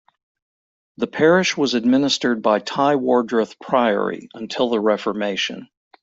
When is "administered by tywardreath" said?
1.75-3.59